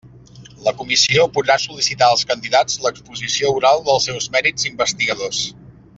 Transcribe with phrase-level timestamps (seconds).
[0.67, 5.45] La Comissió podrà sol·licitar als candidats l'exposició oral dels seus mèrits investigadors.